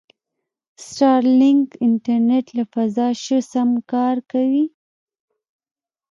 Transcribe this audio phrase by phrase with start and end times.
[0.87, 4.65] سټارلینک انټرنېټ له فضا شه سم کار کوي.